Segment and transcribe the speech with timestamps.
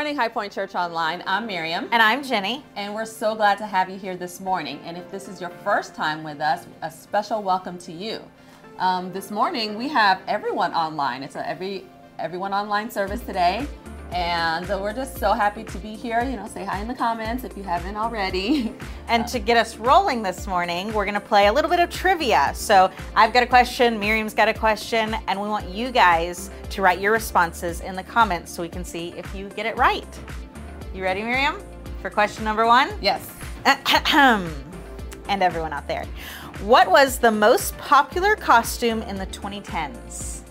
[0.00, 1.22] morning, High Point Church Online.
[1.26, 1.86] I'm Miriam.
[1.92, 2.64] And I'm Jenny.
[2.74, 4.80] And we're so glad to have you here this morning.
[4.86, 8.22] And if this is your first time with us, a special welcome to you.
[8.78, 11.22] Um, this morning, we have everyone online.
[11.22, 11.84] It's a every
[12.18, 13.66] everyone online service today.
[14.12, 16.22] And we're just so happy to be here.
[16.22, 18.72] You know, say hi in the comments if you haven't already.
[19.08, 21.90] And to get us rolling this morning, we're going to play a little bit of
[21.90, 22.52] trivia.
[22.54, 26.80] So I've got a question, Miriam's got a question, and we want you guys to
[26.80, 30.06] write your responses in the comments so we can see if you get it right.
[30.94, 31.60] You ready, Miriam,
[32.00, 32.92] for question number one?
[33.02, 33.28] Yes.
[34.14, 36.04] and everyone out there.
[36.62, 40.42] What was the most popular costume in the 2010s?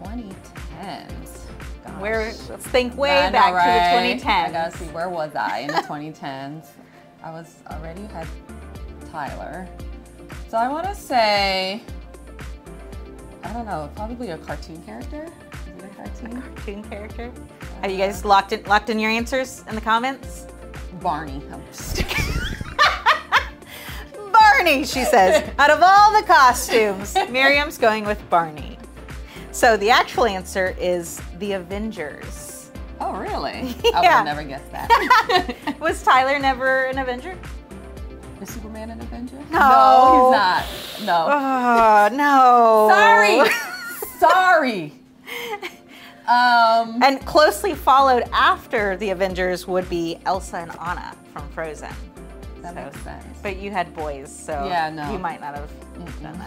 [0.00, 1.19] 2010s.
[2.00, 4.14] Where let's think way know, back right?
[4.14, 4.48] to the 2010s.
[4.48, 6.66] I gotta see where was I in the 2010s.
[7.22, 8.26] I was already had
[9.12, 9.68] Tyler.
[10.48, 11.82] So I want to say,
[13.44, 15.26] I don't know, probably a cartoon character.
[15.76, 16.36] Is it a cartoon?
[16.38, 17.32] A cartoon character.
[17.60, 20.46] Uh, Are you guys locked in locked in your answers in the comments?
[21.00, 21.42] Barney.
[24.32, 25.50] Barney, she says.
[25.58, 28.69] Out of all the costumes, Miriam's going with Barney.
[29.52, 32.70] So the actual answer is the Avengers.
[33.00, 33.74] Oh, really?
[33.84, 33.90] yeah.
[33.94, 35.56] I would have never guessed that.
[35.80, 37.36] Was Tyler never an Avenger?
[38.40, 39.36] Is Superman an Avenger?
[39.50, 39.58] No.
[39.58, 40.64] No, he's not.
[41.06, 41.26] No.
[41.30, 42.88] Oh, no.
[42.90, 43.50] Sorry.
[44.18, 44.92] Sorry.
[46.26, 51.90] Um, and closely followed after the Avengers would be Elsa and Anna from Frozen.
[52.62, 53.38] That so, makes sense.
[53.42, 55.10] But you had boys, so yeah, no.
[55.10, 56.38] you might not have mm done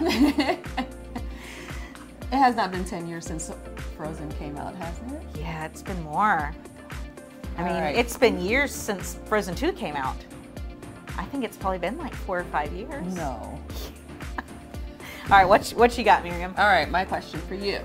[0.77, 0.87] that.
[2.31, 3.51] It has not been 10 years since
[3.95, 5.21] Frozen came out, hasn't it?
[5.39, 6.53] Yeah, it's been more.
[7.57, 7.95] I mean, right.
[7.95, 10.17] it's been years since Frozen 2 came out.
[11.17, 13.05] I think it's probably been like four or five years.
[13.15, 13.21] No.
[15.29, 16.53] All right, what, what you got, Miriam?
[16.57, 17.79] All right, my question for you.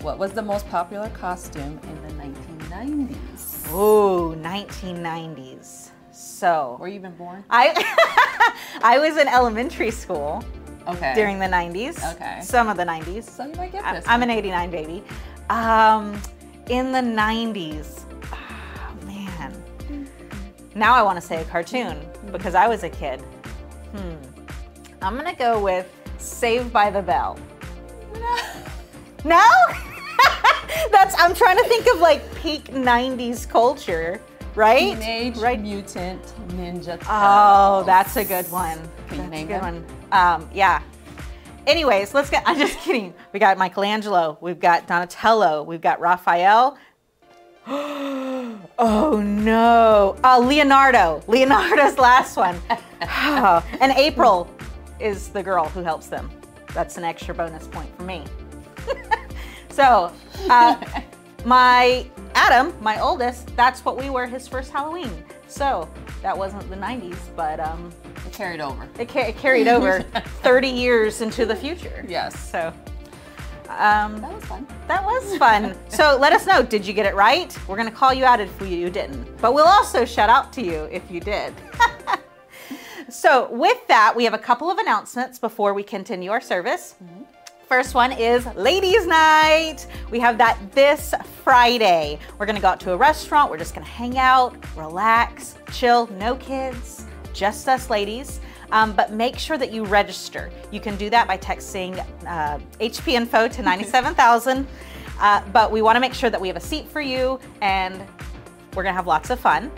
[0.00, 3.72] What was the most popular costume in the 1990s?
[3.72, 5.90] Ooh, 1990s.
[6.12, 6.76] So.
[6.80, 7.44] Were you even born?
[7.50, 10.44] I, I was in elementary school.
[10.88, 11.14] Okay.
[11.14, 12.14] During the 90s.
[12.14, 12.40] Okay.
[12.42, 13.24] Some of the 90s.
[13.24, 14.06] So you might get this.
[14.06, 15.02] I, am an 89 baby.
[15.50, 16.20] Um,
[16.68, 20.08] in the 90s, oh, man.
[20.74, 21.98] Now I want to say a cartoon
[22.30, 23.20] because I was a kid.
[23.94, 24.14] Hmm.
[25.02, 27.38] I'm going to go with Saved by the Bell.
[28.14, 28.36] no?
[29.24, 29.48] no?
[30.90, 34.20] That's I'm trying to think of like peak 90s culture,
[34.54, 34.94] right?
[34.98, 35.60] Teenage right.
[35.60, 37.06] Mutant Ninja Turtles.
[37.08, 38.78] Oh, that's a good one.
[39.08, 39.74] Can that's name a good them?
[39.74, 40.01] one.
[40.12, 40.82] Um, yeah.
[41.66, 42.44] Anyways, let's get.
[42.46, 43.14] I'm just kidding.
[43.32, 44.38] We got Michelangelo.
[44.40, 45.64] We've got Donatello.
[45.64, 46.78] We've got Raphael.
[47.66, 50.16] oh no.
[50.22, 51.22] Uh, Leonardo.
[51.26, 52.60] Leonardo's last one.
[53.02, 54.48] Oh, and April
[55.00, 56.30] is the girl who helps them.
[56.74, 58.24] That's an extra bonus point for me.
[59.70, 60.12] so,
[60.48, 60.76] uh,
[61.44, 65.10] my Adam, my oldest, that's what we were his first Halloween.
[65.48, 65.88] So
[66.22, 67.92] that wasn't the 90s, but um,
[68.26, 68.88] it carried over.
[68.98, 70.02] It, ca- it carried over
[70.42, 72.04] 30 years into the future.
[72.08, 72.38] Yes.
[72.38, 72.72] So
[73.78, 74.66] um, that was fun.
[74.88, 75.76] That was fun.
[75.88, 76.62] so let us know.
[76.62, 77.56] Did you get it right?
[77.66, 79.40] We're going to call you out if you didn't.
[79.40, 81.54] But we'll also shout out to you if you did.
[83.08, 86.94] so with that, we have a couple of announcements before we continue our service.
[87.02, 87.22] Mm-hmm.
[87.72, 89.86] First one is Ladies Night.
[90.10, 92.18] We have that this Friday.
[92.36, 93.50] We're gonna go out to a restaurant.
[93.50, 98.40] We're just gonna hang out, relax, chill, no kids, just us ladies.
[98.70, 100.50] Um, but make sure that you register.
[100.70, 104.66] You can do that by texting uh, HP info to 97,000.
[105.20, 108.04] Uh, but we wanna make sure that we have a seat for you and
[108.74, 109.70] we're gonna have lots of fun.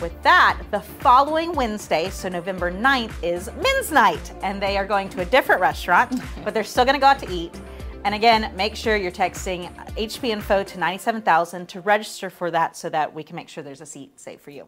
[0.00, 5.10] With that, the following Wednesday, so November 9th, is men's night, and they are going
[5.10, 7.52] to a different restaurant, but they're still going to go out to eat.
[8.04, 12.88] And again, make sure you're texting HP info to 97,000 to register for that so
[12.88, 14.66] that we can make sure there's a seat saved for you.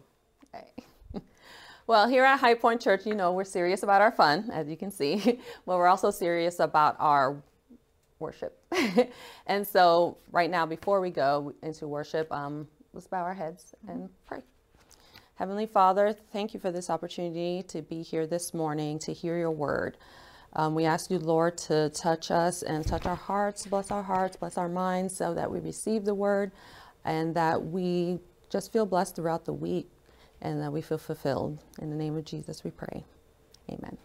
[1.88, 4.76] Well, here at High Point Church, you know, we're serious about our fun, as you
[4.76, 7.37] can see, but we're also serious about our
[8.20, 8.56] worship.
[9.49, 14.08] and so, right now, before we go into worship, um, let's bow our heads and
[14.26, 14.43] pray.
[15.34, 19.50] Heavenly Father, thank you for this opportunity to be here this morning to hear your
[19.50, 19.96] word.
[20.52, 24.37] Um, we ask you, Lord, to touch us and touch our hearts, bless our hearts,
[24.37, 26.52] bless our minds, so that we receive the word
[27.05, 28.20] and that we
[28.50, 29.90] just feel blessed throughout the week
[30.43, 31.61] and that we feel fulfilled.
[31.81, 33.05] In the name of Jesus, we pray.
[33.71, 33.99] Amen.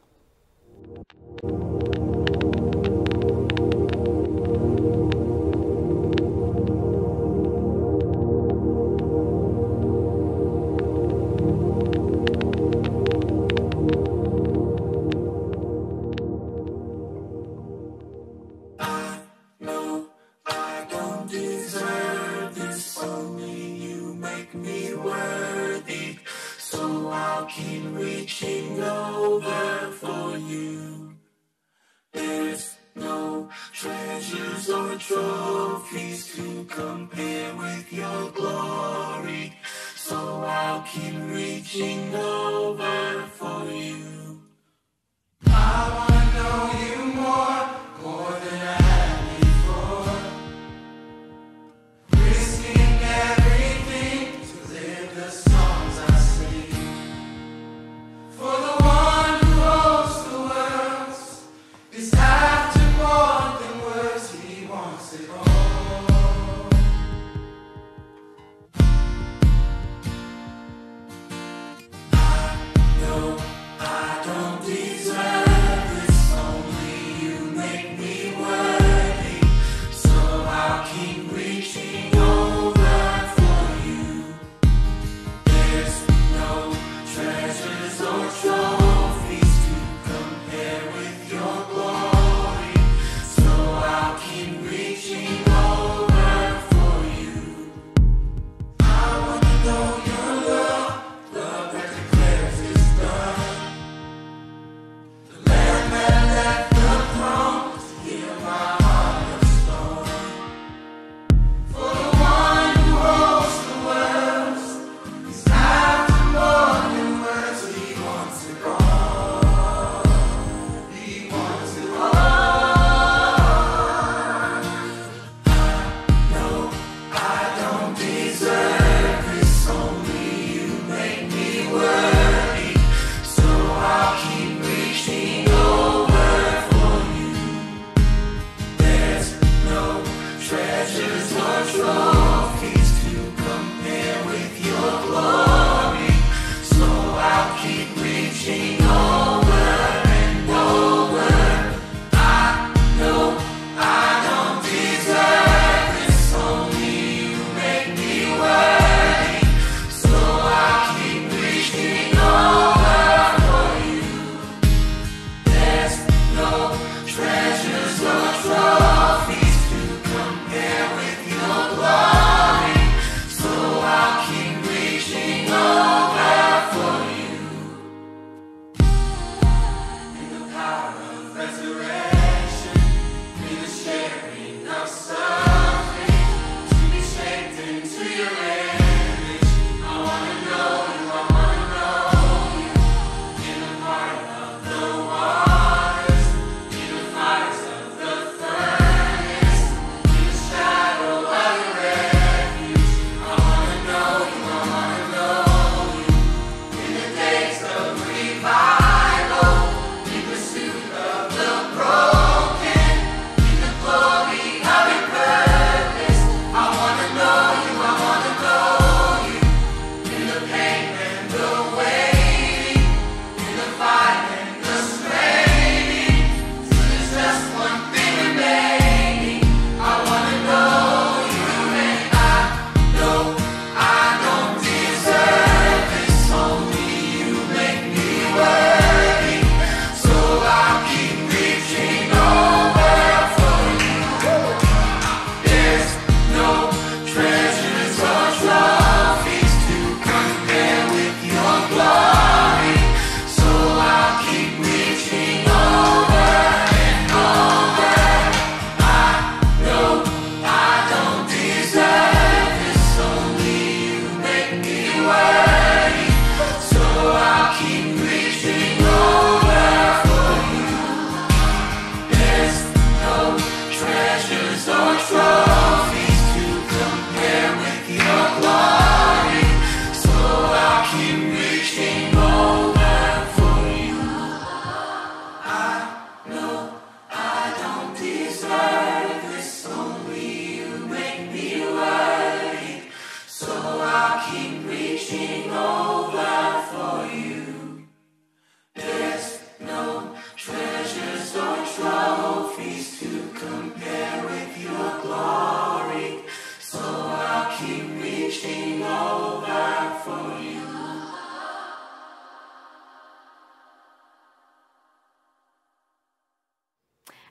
[36.78, 39.52] Compare with your glory.
[39.96, 40.16] So
[40.46, 42.67] I'll keep reaching over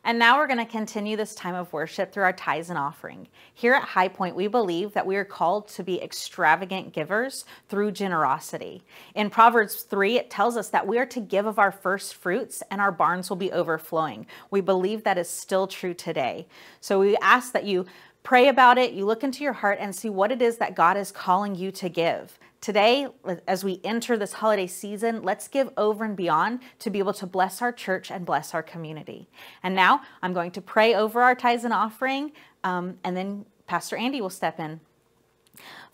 [0.06, 3.26] And now we're going to continue this time of worship through our tithes and offering.
[3.52, 7.90] Here at High Point, we believe that we are called to be extravagant givers through
[7.90, 8.84] generosity.
[9.16, 12.62] In Proverbs 3, it tells us that we are to give of our first fruits
[12.70, 14.28] and our barns will be overflowing.
[14.52, 16.46] We believe that is still true today.
[16.80, 17.84] So we ask that you
[18.26, 20.96] pray about it, you look into your heart and see what it is that God
[20.96, 22.40] is calling you to give.
[22.60, 23.06] Today,
[23.46, 27.24] as we enter this holiday season, let's give over and beyond to be able to
[27.24, 29.28] bless our church and bless our community.
[29.62, 32.32] And now I'm going to pray over our tithes and offering,
[32.64, 34.80] um, and then Pastor Andy will step in.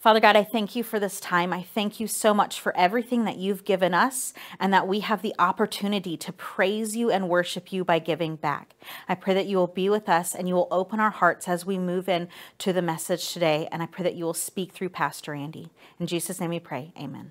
[0.03, 1.53] Father God, I thank you for this time.
[1.53, 5.23] I thank you so much for everything that you've given us and that we have
[5.23, 8.75] the opportunity to praise you and worship you by giving back.
[9.09, 11.65] I pray that you will be with us and you will open our hearts as
[11.65, 12.27] we move in
[12.59, 13.69] to the message today.
[13.71, 15.71] And I pray that you will speak through Pastor Andy.
[16.01, 16.93] In Jesus' name we pray.
[16.99, 17.31] Amen.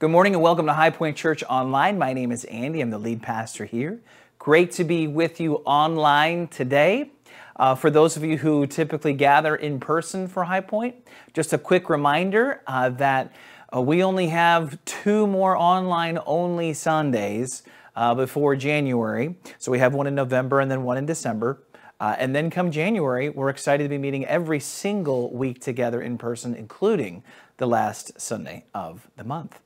[0.00, 1.96] Good morning and welcome to High Point Church Online.
[1.96, 2.80] My name is Andy.
[2.80, 4.00] I'm the lead pastor here.
[4.42, 7.12] Great to be with you online today.
[7.54, 10.96] Uh, for those of you who typically gather in person for High Point,
[11.32, 13.32] just a quick reminder uh, that
[13.72, 17.62] uh, we only have two more online only Sundays
[17.94, 19.36] uh, before January.
[19.58, 21.62] So we have one in November and then one in December.
[22.00, 26.18] Uh, and then come January, we're excited to be meeting every single week together in
[26.18, 27.22] person, including
[27.58, 29.60] the last Sunday of the month.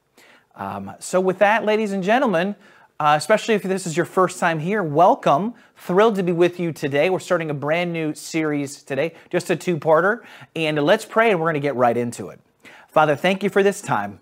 [0.55, 2.57] Um, so, with that, ladies and gentlemen,
[2.99, 5.55] uh, especially if this is your first time here, welcome.
[5.77, 7.11] Thrilled to be with you today.
[7.11, 10.25] We're starting a brand new series today, just a two parter.
[10.55, 12.41] And let's pray and we're going to get right into it.
[12.89, 14.21] Father, thank you for this time.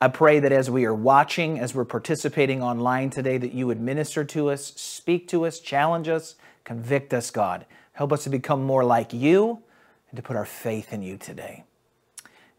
[0.00, 3.80] I pray that as we are watching, as we're participating online today, that you would
[3.80, 7.64] minister to us, speak to us, challenge us, convict us, God.
[7.92, 9.62] Help us to become more like you
[10.10, 11.64] and to put our faith in you today.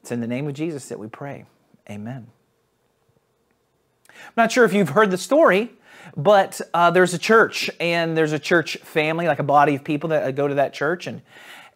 [0.02, 1.46] It's in the name of Jesus that we pray.
[1.90, 2.28] Amen.
[4.26, 5.72] I'm not sure if you've heard the story,
[6.16, 10.10] but uh, there's a church and there's a church family, like a body of people
[10.10, 11.08] that go to that church.
[11.08, 11.22] And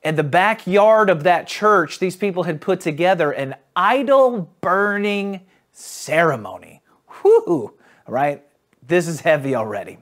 [0.03, 6.81] in the backyard of that church, these people had put together an idol burning ceremony.
[7.23, 7.73] Whoo,
[8.07, 8.43] right?
[8.85, 9.99] This is heavy already.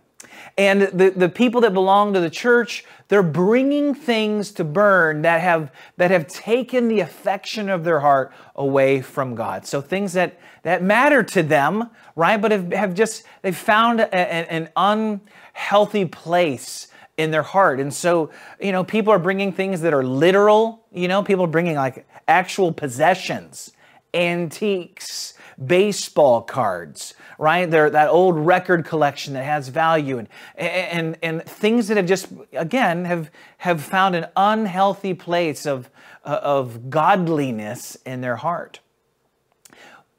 [0.58, 5.42] And the, the people that belong to the church, they're bringing things to burn that
[5.42, 9.66] have, that have taken the affection of their heart away from God.
[9.66, 12.42] So things that, that matter to them, right?
[12.42, 17.80] But have, have just, they've found a, a, an unhealthy place in their heart.
[17.80, 18.30] And so,
[18.62, 22.08] you know, people are bringing things that are literal, you know, people are bringing like
[22.28, 23.72] actual possessions,
[24.14, 25.34] antiques,
[25.66, 27.70] baseball cards, right?
[27.70, 32.28] They're that old record collection that has value and, and, and things that have just,
[32.54, 35.90] again, have, have found an unhealthy place of,
[36.24, 38.80] of godliness in their heart.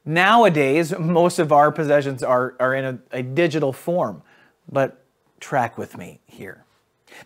[0.05, 4.23] Nowadays, most of our possessions are, are in a, a digital form,
[4.71, 5.05] but
[5.39, 6.65] track with me here.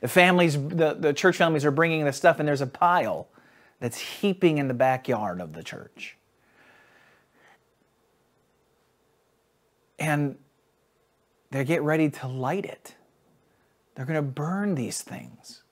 [0.01, 3.27] The families, the, the church families are bringing the stuff, and there's a pile
[3.79, 6.17] that's heaping in the backyard of the church.
[9.97, 10.37] And
[11.51, 12.95] they get ready to light it.
[13.95, 15.63] They're going to burn these things.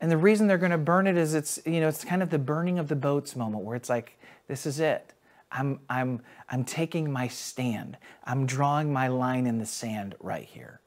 [0.00, 2.30] And the reason they're going to burn it is it's, you know, it's kind of
[2.30, 5.12] the burning of the boats moment where it's like, this is it.
[5.50, 7.96] I'm, I'm, I'm taking my stand.
[8.24, 10.80] I'm drawing my line in the sand right here.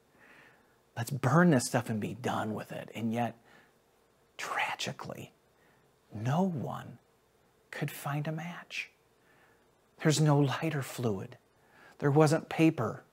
[0.96, 2.92] Let's burn this stuff and be done with it.
[2.94, 3.38] And yet,
[4.38, 5.32] tragically,
[6.14, 6.98] no one
[7.72, 8.90] could find a match.
[10.02, 11.38] There's no lighter fluid.
[12.00, 13.04] There wasn't paper.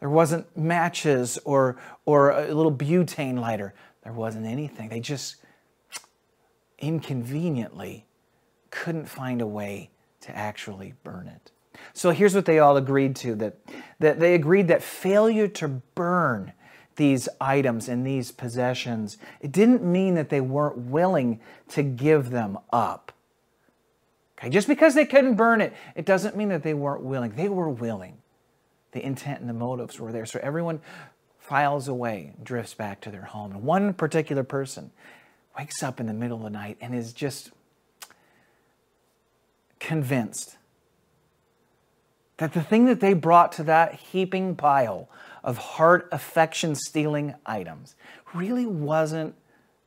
[0.00, 3.74] There wasn't matches or, or a little butane lighter.
[4.02, 4.88] There wasn't anything.
[4.88, 5.36] They just
[6.78, 8.06] inconveniently
[8.70, 9.90] couldn't find a way
[10.20, 11.50] to actually burn it.
[11.92, 13.56] So here's what they all agreed to that,
[13.98, 16.52] that they agreed that failure to burn
[16.96, 22.58] these items and these possessions, it didn't mean that they weren't willing to give them
[22.72, 23.12] up.
[24.38, 27.32] Okay, just because they couldn't burn it, it doesn't mean that they weren't willing.
[27.32, 28.18] They were willing.
[28.92, 30.26] The intent and the motives were there.
[30.26, 30.80] So everyone
[31.38, 33.52] files away, drifts back to their home.
[33.52, 34.90] And one particular person
[35.58, 37.50] wakes up in the middle of the night and is just
[39.78, 40.56] convinced
[42.38, 45.08] that the thing that they brought to that heaping pile
[45.44, 47.94] of heart affection stealing items
[48.32, 49.34] really wasn't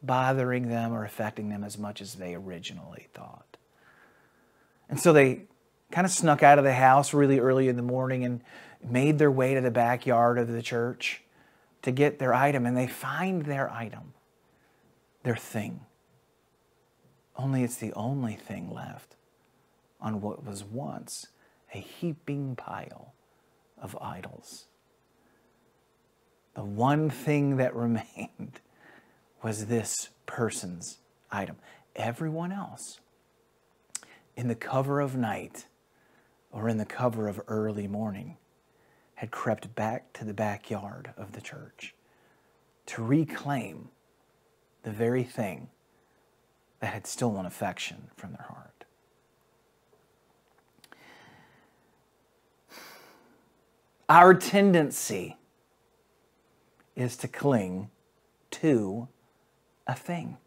[0.03, 3.56] bothering them or affecting them as much as they originally thought.
[4.89, 5.43] And so they
[5.91, 8.41] kind of snuck out of the house really early in the morning and
[8.83, 11.23] made their way to the backyard of the church
[11.81, 12.65] to get their item.
[12.65, 14.13] And they find their item,
[15.23, 15.81] their thing.
[17.35, 19.15] Only it's the only thing left
[20.01, 21.27] on what was once
[21.73, 23.13] a heaping pile
[23.79, 24.65] of idols.
[26.55, 28.59] The one thing that remained
[29.43, 30.97] was this person's
[31.31, 31.57] item.
[31.95, 32.99] Everyone else,
[34.37, 35.65] in the cover of night
[36.51, 38.37] or in the cover of early morning,
[39.15, 41.95] had crept back to the backyard of the church
[42.85, 43.89] to reclaim
[44.83, 45.67] the very thing
[46.79, 48.85] that had stolen affection from their heart.
[54.07, 55.35] Our tendency
[56.95, 57.89] is to cling
[58.51, 59.07] to
[59.87, 60.37] a thing.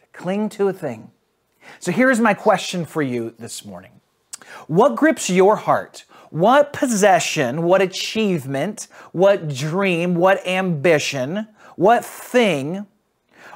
[0.00, 1.10] To cling to a thing.
[1.80, 3.92] So here's my question for you this morning
[4.66, 6.04] What grips your heart?
[6.30, 12.86] What possession, what achievement, what dream, what ambition, what thing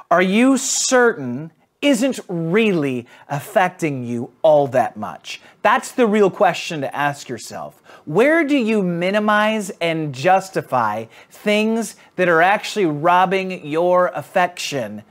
[0.09, 1.51] are you certain
[1.83, 5.41] isn't really affecting you all that much?
[5.61, 7.81] That's the real question to ask yourself.
[8.05, 15.03] Where do you minimize and justify things that are actually robbing your affection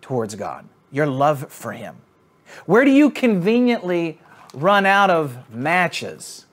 [0.00, 1.96] towards God, your love for Him?
[2.66, 4.20] Where do you conveniently
[4.54, 6.46] run out of matches?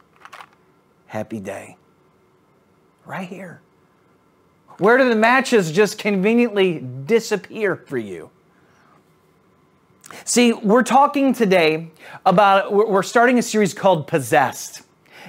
[1.05, 1.77] Happy day.
[3.05, 3.61] Right here.
[4.77, 8.31] Where do the matches just conveniently disappear for you?
[10.23, 11.91] See, we're talking today
[12.25, 14.81] about, we're starting a series called Possessed.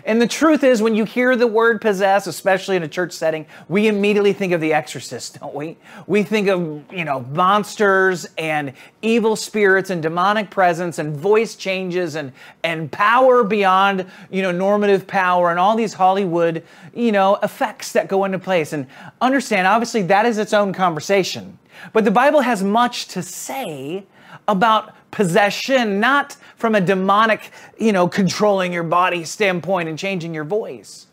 [0.04, 3.46] And the truth is, when you hear the word possess, especially in a church setting,
[3.68, 5.76] we immediately think of the exorcist, don't we?
[6.06, 12.14] We think of, you know, monsters and evil spirits and demonic presence and voice changes
[12.14, 12.32] and,
[12.62, 16.62] and power beyond, you know, normative power and all these Hollywood,
[16.94, 18.72] you know, effects that go into place.
[18.72, 18.86] And
[19.20, 21.58] understand, obviously, that is its own conversation.
[21.92, 24.04] But the Bible has much to say
[24.48, 30.44] about possession, not from a demonic, you know, controlling your body standpoint and changing your
[30.44, 31.06] voice.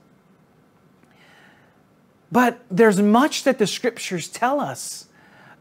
[2.32, 5.08] But there's much that the scriptures tell us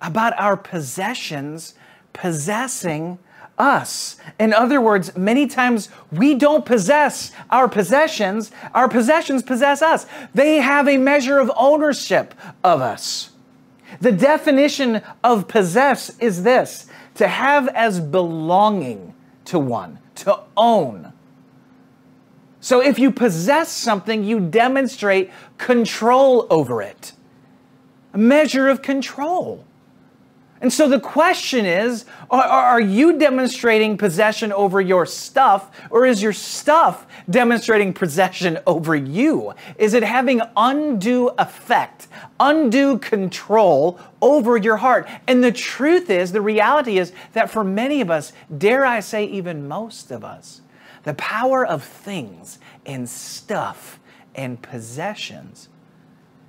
[0.00, 1.74] about our possessions
[2.12, 3.18] possessing
[3.58, 4.16] us.
[4.38, 10.06] In other words, many times we don't possess our possessions, our possessions possess us.
[10.34, 13.30] They have a measure of ownership of us.
[14.00, 16.86] The definition of possess is this
[17.16, 19.14] to have as belonging
[19.46, 21.12] to one, to own.
[22.60, 27.12] So if you possess something, you demonstrate control over it,
[28.14, 29.65] a measure of control.
[30.60, 36.22] And so the question is are, are, you demonstrating possession over your stuff, or is
[36.22, 39.52] your stuff demonstrating possession over you?
[39.76, 42.08] Is it having undue effect,
[42.40, 45.08] undue control over your heart?
[45.26, 49.26] And the truth is, the reality is that for many of us, dare I say,
[49.26, 50.62] even most of us,
[51.02, 54.00] the power of things and stuff
[54.34, 55.68] and possessions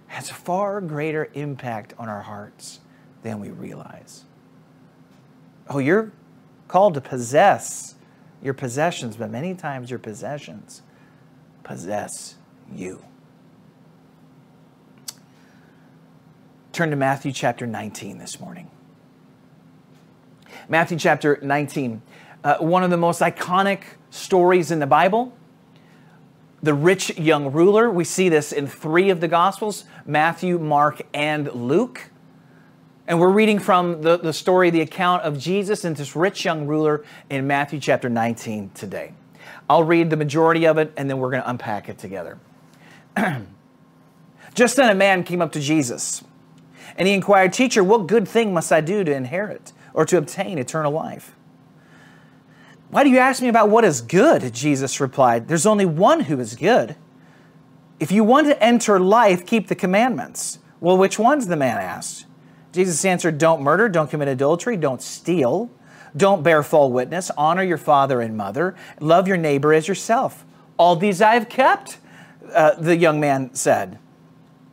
[0.08, 2.80] has far greater impact on our hearts
[3.28, 4.24] than we realize.
[5.70, 6.14] Oh, you're
[6.70, 7.96] called to possess
[8.42, 10.82] your possessions, but many times your possessions
[11.62, 12.36] possess
[12.74, 13.04] you.
[16.72, 18.72] Turn to Matthew chapter 19 this morning.
[20.70, 22.02] Matthew chapter 19,
[22.46, 25.34] uh, one of the most iconic stories in the Bible.
[26.64, 27.92] The rich young ruler.
[27.92, 32.10] We see this in three of the Gospels Matthew, Mark, and Luke.
[33.08, 36.68] And we're reading from the, the story, the account of Jesus and this rich young
[36.68, 39.14] ruler in Matthew chapter 19 today.
[39.70, 42.38] I'll read the majority of it and then we're going to unpack it together.
[44.54, 46.24] Just then a man came up to Jesus
[46.98, 50.58] and he inquired, Teacher, what good thing must I do to inherit or to obtain
[50.58, 51.34] eternal life?
[52.90, 54.54] Why do you ask me about what is good?
[54.54, 56.96] Jesus replied, There's only one who is good.
[58.00, 60.60] If you want to enter life, keep the commandments.
[60.80, 61.48] Well, which ones?
[61.48, 62.27] The man asked.
[62.78, 65.72] Jesus answered, Don't murder, don't commit adultery, don't steal,
[66.16, 70.46] don't bear false witness, honor your father and mother, love your neighbor as yourself.
[70.78, 71.98] All these I have kept,
[72.54, 73.98] uh, the young man said.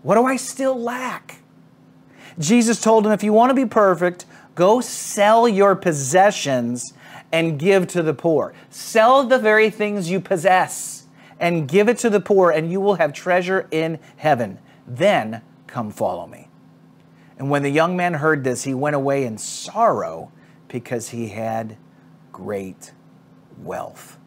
[0.03, 1.37] What do I still lack?
[2.39, 6.93] Jesus told him, If you want to be perfect, go sell your possessions
[7.33, 8.53] and give to the poor.
[8.69, 11.07] Sell the very things you possess
[11.41, 14.59] and give it to the poor, and you will have treasure in heaven.
[14.87, 16.49] Then come follow me.
[17.39, 20.31] And when the young man heard this, he went away in sorrow
[20.69, 21.77] because he had
[22.33, 22.93] great
[23.59, 24.19] wealth.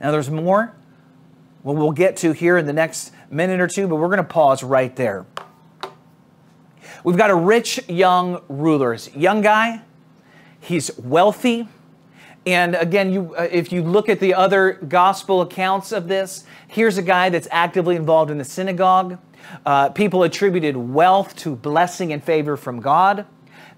[0.00, 0.74] Now, there's more.
[1.62, 4.24] Well, we'll get to here in the next minute or two, but we're going to
[4.24, 5.26] pause right there.
[7.04, 8.96] We've got a rich young ruler.
[9.14, 9.82] Young guy,
[10.60, 11.68] he's wealthy,
[12.44, 16.98] And again, you, uh, if you look at the other gospel accounts of this, here's
[16.98, 19.18] a guy that's actively involved in the synagogue.
[19.64, 23.26] Uh, people attributed wealth to blessing and favor from God.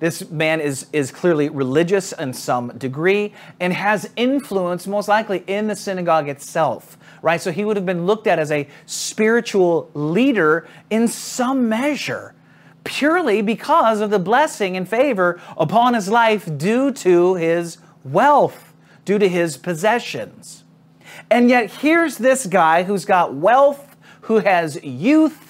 [0.00, 5.68] This man is, is clearly religious in some degree and has influence, most likely, in
[5.68, 7.40] the synagogue itself, right?
[7.40, 12.34] So he would have been looked at as a spiritual leader in some measure,
[12.82, 18.74] purely because of the blessing and favor upon his life due to his wealth,
[19.04, 20.64] due to his possessions.
[21.30, 25.43] And yet, here's this guy who's got wealth, who has youth,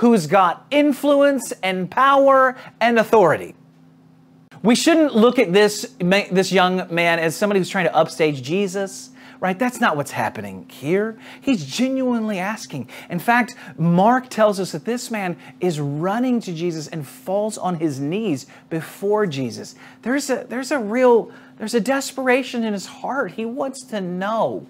[0.00, 3.54] who's got influence and power and authority.
[4.62, 9.10] We shouldn't look at this, this young man as somebody who's trying to upstage Jesus,
[9.40, 9.58] right?
[9.58, 11.18] That's not what's happening here.
[11.42, 12.88] He's genuinely asking.
[13.10, 17.74] In fact, Mark tells us that this man is running to Jesus and falls on
[17.74, 19.74] his knees before Jesus.
[20.00, 23.32] There's a, there's a real, there's a desperation in his heart.
[23.32, 24.66] He wants to know,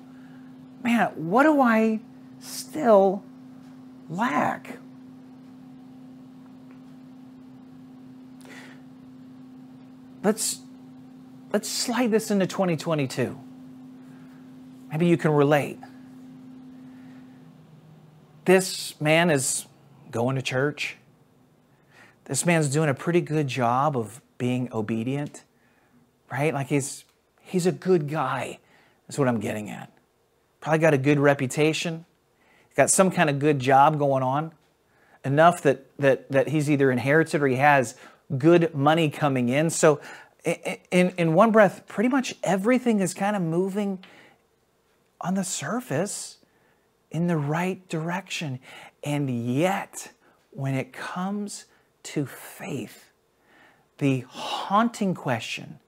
[0.83, 2.01] man, what do I
[2.41, 3.23] still
[4.09, 4.79] lack?
[10.23, 10.61] Let's
[11.53, 13.39] let's slide this into 2022.
[14.91, 15.79] Maybe you can relate.
[18.45, 19.67] This man is
[20.11, 20.97] going to church.
[22.25, 25.45] This man's doing a pretty good job of being obedient,
[26.31, 26.53] right?
[26.53, 27.05] Like he's
[27.41, 28.59] he's a good guy.
[29.07, 29.93] That's what I'm getting at.
[30.61, 32.05] Probably got a good reputation.
[32.77, 34.53] Got some kind of good job going on.
[35.25, 37.95] Enough that that that he's either inherited or he has
[38.39, 39.71] good money coming in.
[39.71, 40.01] So,
[40.45, 44.03] in, in one breath, pretty much everything is kind of moving
[45.21, 46.39] on the surface
[47.11, 48.59] in the right direction.
[49.05, 50.13] And yet,
[50.51, 51.67] when it comes
[52.05, 53.11] to faith,
[53.99, 55.79] the haunting question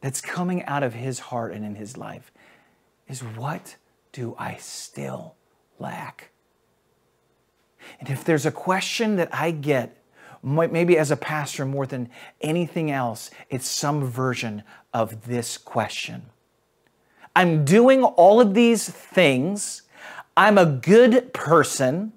[0.00, 2.30] that's coming out of his heart and in his life
[3.08, 3.76] is what
[4.12, 5.34] do I still
[5.78, 6.30] lack?
[7.98, 9.99] And if there's a question that I get
[10.42, 12.08] maybe as a pastor more than
[12.40, 16.26] anything else, it's some version of this question.
[17.36, 19.82] I'm doing all of these things.
[20.36, 22.12] I'm a good person.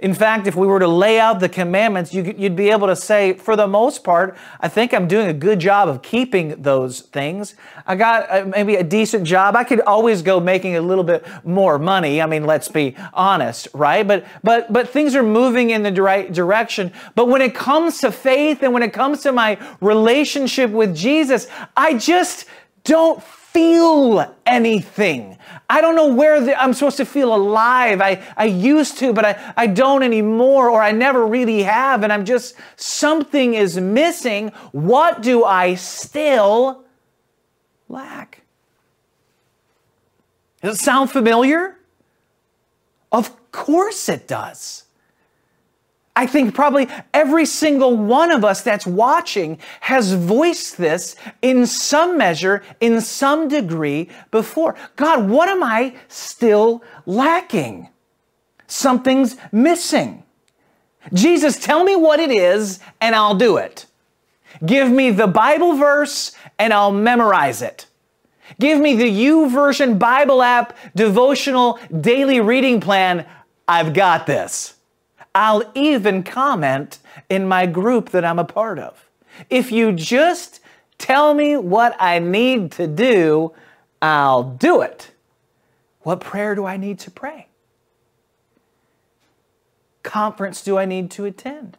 [0.00, 3.34] In fact, if we were to lay out the commandments, you'd be able to say,
[3.34, 7.54] for the most part, I think I'm doing a good job of keeping those things.
[7.86, 9.56] I got uh, maybe a decent job.
[9.56, 12.20] I could always go making a little bit more money.
[12.20, 14.06] I mean, let's be honest, right?
[14.06, 16.92] But but but things are moving in the right direction.
[17.14, 21.46] But when it comes to faith and when it comes to my relationship with Jesus,
[21.76, 22.46] I just
[22.84, 23.22] don't
[23.54, 25.38] feel anything.
[25.70, 28.00] I don't know where the, I'm supposed to feel alive.
[28.00, 32.12] I, I used to, but I, I don't anymore, or I never really have, and
[32.12, 34.48] I'm just, something is missing.
[34.72, 36.84] What do I still
[37.88, 38.42] lack?
[40.60, 41.78] Does it sound familiar?
[43.12, 44.83] Of course it does.
[46.16, 52.16] I think probably every single one of us that's watching has voiced this in some
[52.16, 54.76] measure, in some degree before.
[54.94, 57.88] God, what am I still lacking?
[58.68, 60.22] Something's missing.
[61.12, 63.86] Jesus, tell me what it is and I'll do it.
[64.64, 67.86] Give me the Bible verse and I'll memorize it.
[68.60, 73.26] Give me the YouVersion Bible app devotional daily reading plan.
[73.66, 74.74] I've got this.
[75.34, 79.08] I'll even comment in my group that I'm a part of.
[79.50, 80.60] If you just
[80.98, 83.52] tell me what I need to do,
[84.00, 85.10] I'll do it.
[86.02, 87.48] What prayer do I need to pray?
[90.02, 91.78] Conference do I need to attend?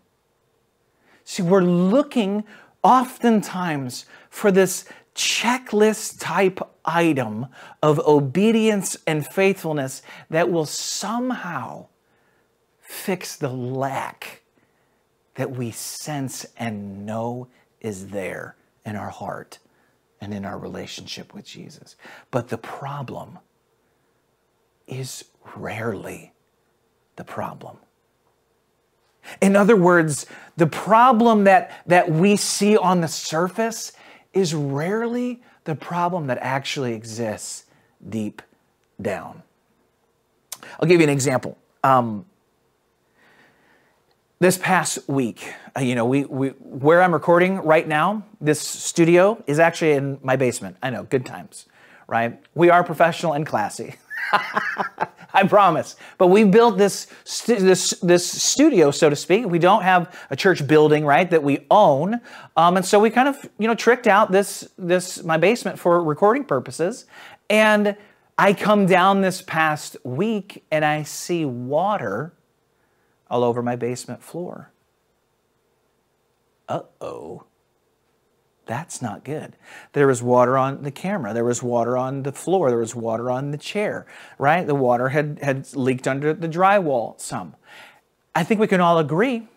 [1.23, 2.43] See, we're looking
[2.83, 7.47] oftentimes for this checklist type item
[7.81, 11.87] of obedience and faithfulness that will somehow
[12.85, 14.41] fix the lack
[15.35, 17.47] that we sense and know
[17.81, 19.59] is there in our heart
[20.21, 21.95] and in our relationship with Jesus.
[22.31, 23.39] But the problem
[24.87, 26.33] is rarely
[27.15, 27.77] the problem.
[29.41, 33.91] In other words, the problem that, that we see on the surface
[34.33, 37.65] is rarely the problem that actually exists
[38.07, 38.41] deep
[39.01, 39.41] down.
[40.79, 41.57] I'll give you an example.
[41.83, 42.25] Um,
[44.39, 49.41] this past week, uh, you know, we, we where I'm recording right now, this studio
[49.47, 50.77] is actually in my basement.
[50.83, 51.67] I know, good times,
[52.07, 52.39] right?
[52.53, 53.95] We are professional and classy.
[55.33, 55.97] I promise.
[56.17, 59.45] But we built this, stu- this, this studio, so to speak.
[59.45, 62.21] We don't have a church building, right, that we own.
[62.55, 66.01] Um, and so we kind of, you know, tricked out this, this, my basement for
[66.01, 67.05] recording purposes.
[67.49, 67.97] And
[68.37, 72.33] I come down this past week and I see water
[73.29, 74.71] all over my basement floor.
[76.67, 77.43] Uh oh.
[78.65, 79.55] That's not good.
[79.93, 81.33] There was water on the camera.
[81.33, 82.69] There was water on the floor.
[82.69, 84.07] There was water on the chair,
[84.39, 84.65] right?
[84.65, 87.55] The water had, had leaked under the drywall some.
[88.33, 89.47] I think we can all agree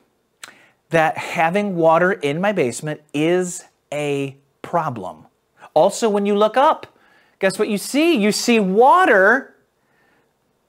[0.91, 5.27] that having water in my basement is a problem.
[5.75, 6.99] Also, when you look up,
[7.39, 8.17] guess what you see?
[8.17, 9.55] You see water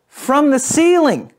[0.08, 1.32] from the ceiling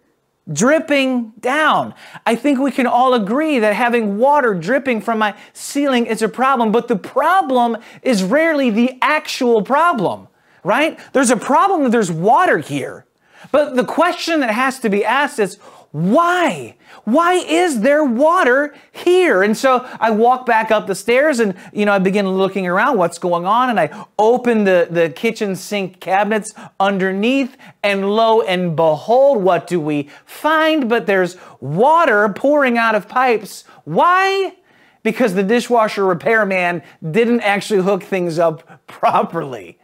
[0.52, 1.94] dripping down.
[2.26, 6.28] I think we can all agree that having water dripping from my ceiling is a
[6.28, 10.28] problem, but the problem is rarely the actual problem,
[10.64, 10.98] right?
[11.12, 13.06] There's a problem that there's water here.
[13.52, 15.58] But the question that has to be asked is
[15.92, 16.76] why?
[17.02, 19.42] Why is there water here?
[19.42, 22.96] And so I walk back up the stairs and, you know, I begin looking around
[22.96, 28.76] what's going on and I open the, the kitchen sink cabinets underneath and lo and
[28.76, 30.88] behold, what do we find?
[30.88, 33.64] But there's water pouring out of pipes.
[33.82, 34.54] Why?
[35.02, 39.80] Because the dishwasher repairman didn't actually hook things up properly.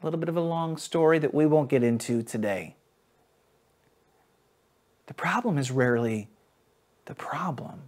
[0.00, 2.76] A little bit of a long story that we won't get into today.
[5.06, 6.28] The problem is rarely
[7.04, 7.82] the problem.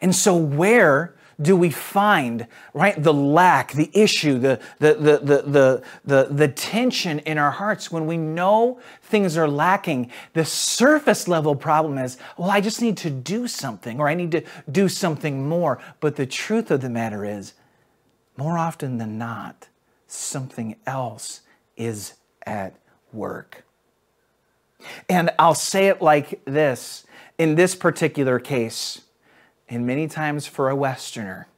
[0.00, 5.42] And so, where do we find right the lack the issue the the, the the
[5.42, 10.10] the the the tension in our hearts when we know things are lacking?
[10.34, 14.30] The surface level problem is well i just need to do something or i need
[14.32, 15.80] to do something more.
[16.00, 17.54] But the truth of the matter is
[18.36, 19.68] more often than not
[20.06, 21.40] something else
[21.76, 22.14] is
[22.46, 22.76] at
[23.12, 23.63] work
[25.08, 27.06] and I'll say it like this
[27.38, 29.02] in this particular case,
[29.68, 31.48] and many times for a Westerner,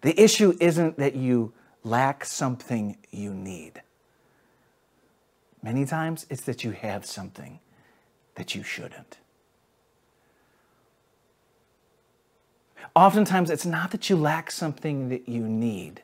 [0.00, 1.52] the issue isn't that you
[1.84, 3.82] lack something you need.
[5.62, 7.60] Many times it's that you have something
[8.36, 9.18] that you shouldn't.
[12.96, 16.02] Oftentimes it's not that you lack something that you need,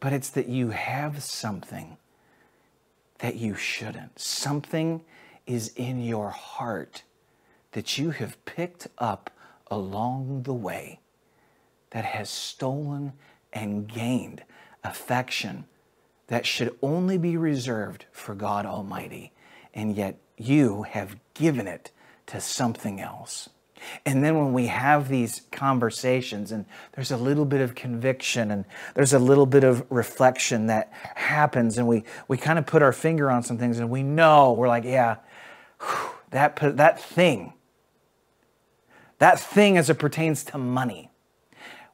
[0.00, 1.96] but it's that you have something
[3.18, 4.18] that you shouldn't.
[4.18, 5.02] Something
[5.46, 7.02] is in your heart
[7.72, 9.30] that you have picked up
[9.70, 11.00] along the way
[11.90, 13.12] that has stolen
[13.52, 14.42] and gained
[14.84, 15.64] affection
[16.28, 19.32] that should only be reserved for God Almighty.
[19.74, 21.90] And yet you have given it
[22.26, 23.48] to something else.
[24.04, 28.64] And then when we have these conversations and there's a little bit of conviction and
[28.94, 32.92] there's a little bit of reflection that happens and we, we kind of put our
[32.92, 35.16] finger on some things and we know, we're like, yeah,
[36.30, 37.52] that, that thing,
[39.18, 41.10] that thing as it pertains to money,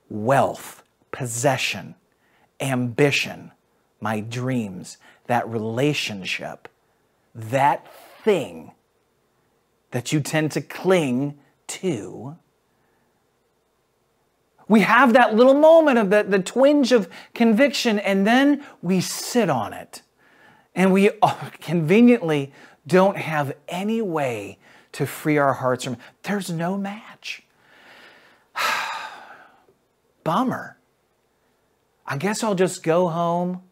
[0.08, 1.94] wealth, possession,
[2.60, 3.52] ambition,
[4.00, 6.68] my dreams, that relationship,
[7.34, 7.86] that
[8.22, 8.72] thing
[9.90, 12.36] that you tend to cling to,
[14.68, 19.50] we have that little moment of the, the twinge of conviction, and then we sit
[19.50, 20.02] on it.
[20.74, 21.10] And we
[21.60, 22.52] conveniently
[22.86, 24.58] don't have any way
[24.92, 27.42] to free our hearts from there's no match.
[30.24, 30.78] Bummer.
[32.06, 33.62] I guess I'll just go home,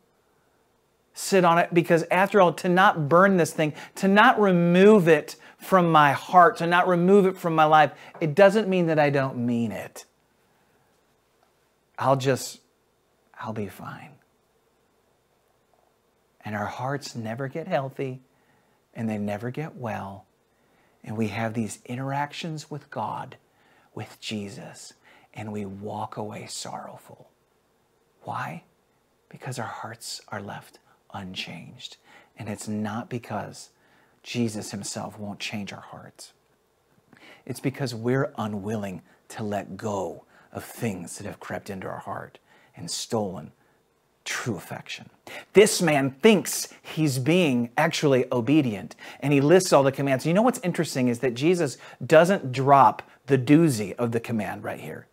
[1.15, 5.37] sit on it, because after all, to not burn this thing, to not remove it
[5.59, 9.11] from my heart, to not remove it from my life, it doesn't mean that I
[9.11, 10.05] don't mean it.
[11.99, 12.61] I'll just,
[13.39, 14.11] I'll be fine.
[16.45, 18.21] And our hearts never get healthy
[18.95, 20.27] and they never get well.
[21.05, 23.37] And we have these interactions with God,
[23.95, 24.95] with Jesus,
[25.35, 27.31] and we walk away sorrowful.
[28.23, 28.65] Why?
[29.29, 30.79] Because our hearts are left
[31.13, 31.97] unchanged.
[32.37, 33.71] And it's not because
[34.23, 36.33] Jesus himself won't change our hearts.
[37.45, 42.39] It's because we're unwilling to let go of things that have crept into our heart
[42.77, 43.53] and stolen
[44.25, 45.11] true affection.
[45.53, 50.25] This man thinks he's being actually obedient and he lists all the commands.
[50.27, 54.81] You know what's interesting is that Jesus doesn't drop the doozy of the command right
[54.81, 55.07] here,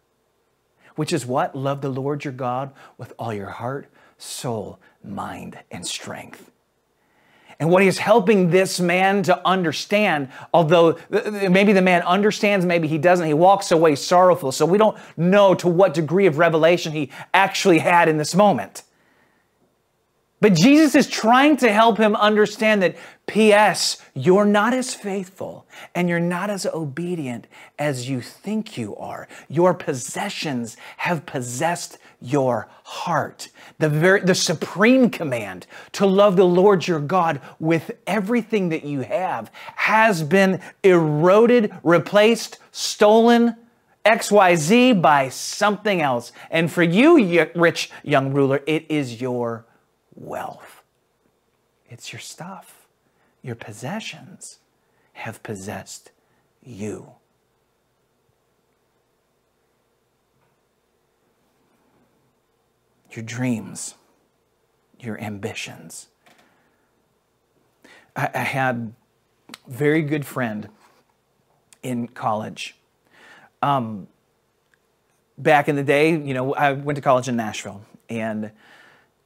[0.96, 1.56] which is what?
[1.56, 6.52] Love the Lord your God with all your heart, soul, mind, and strength.
[7.60, 12.98] And what he's helping this man to understand, although maybe the man understands, maybe he
[12.98, 14.54] doesn't, he walks away sorrowful.
[14.54, 18.84] So we don't know to what degree of revelation he actually had in this moment.
[20.42, 22.96] But Jesus is trying to help him understand that,
[23.28, 27.46] P.S., you're not as faithful and you're not as obedient
[27.78, 29.28] as you think you are.
[29.48, 33.50] Your possessions have possessed your heart.
[33.78, 39.02] The, very, the supreme command to love the Lord your God with everything that you
[39.02, 43.56] have has been eroded, replaced, stolen,
[44.06, 46.32] XYZ by something else.
[46.50, 49.66] And for you, rich young ruler, it is your
[50.20, 50.84] wealth.
[51.90, 52.88] It's your stuff.
[53.42, 54.60] Your possessions
[55.14, 56.12] have possessed
[56.64, 57.14] you.
[63.12, 63.96] Your dreams,
[65.00, 66.10] your ambitions.
[68.16, 68.94] I, I had
[69.68, 70.70] a very good friend
[71.82, 72.76] in college.
[73.62, 74.08] Um,
[75.38, 78.52] back in the day, you know, I went to college in Nashville and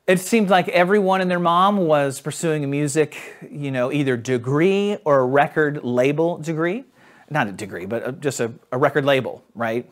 [0.06, 3.18] it seemed like everyone and their mom was pursuing a music,
[3.50, 6.84] you know, either degree or a record label degree.
[7.30, 9.90] Not a degree, but just a, a, record label, right?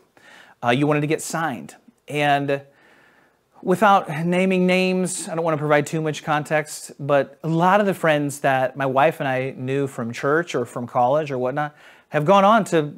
[0.62, 1.76] Uh, you wanted to get signed.
[2.10, 2.62] And
[3.62, 7.86] without naming names, I don't want to provide too much context, but a lot of
[7.86, 11.74] the friends that my wife and I knew from church or from college or whatnot
[12.10, 12.94] have gone on to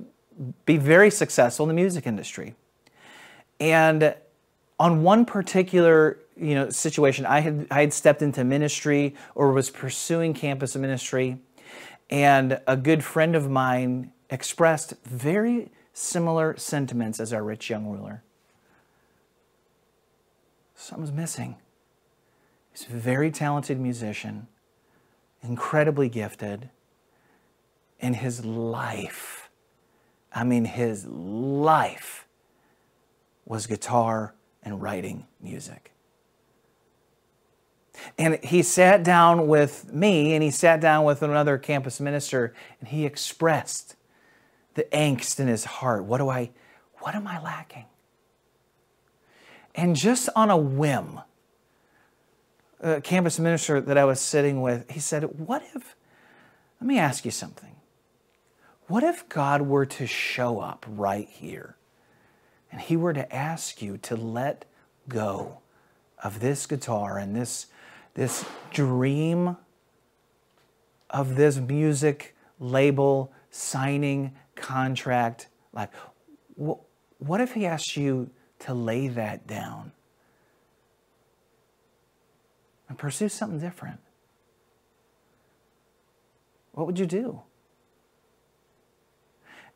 [0.66, 2.56] be very successful in the music industry.
[3.60, 4.16] And
[4.80, 7.26] on one particular you know situation.
[7.26, 11.38] I had i had stepped into ministry or was pursuing campus ministry
[12.10, 18.24] and a good friend of mine expressed very similar sentiments as our rich young ruler.
[20.76, 21.56] Something's missing.
[22.72, 24.48] He's a very talented musician
[25.44, 26.70] incredibly gifted
[28.00, 29.50] in his life
[30.34, 32.26] i mean his life
[33.46, 35.93] was guitar and writing music
[38.18, 42.90] and he sat down with me and he sat down with another campus minister and
[42.90, 43.96] he expressed
[44.76, 46.04] the angst in his heart.
[46.04, 46.52] What do I,
[47.00, 47.86] what am I lacking?
[49.76, 51.22] And just on a whim,
[52.80, 55.96] a campus minister that I was sitting with, he said, What if,
[56.80, 57.76] let me ask you something.
[58.88, 61.78] What if God were to show up right here
[62.72, 64.66] and he were to ask you to let
[65.08, 65.60] go
[66.24, 67.68] of this guitar and this
[68.14, 69.58] this dream
[71.10, 75.90] of this music label signing contract like
[76.56, 79.92] what if he asked you to lay that down?
[82.90, 84.00] And pursue something different.
[86.74, 87.42] What would you do?